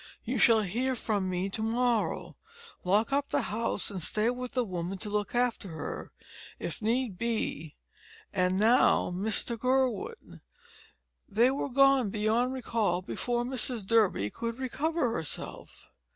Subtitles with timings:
[0.25, 2.35] You shall hear from me to morrow.
[2.83, 6.11] Lock up the house and stay with the woman to look after her,
[6.57, 7.75] if need be
[8.33, 10.41] and now, Mr Gurwood."
[11.29, 15.91] They were gone beyond recall before Mrs Durby could recover herself.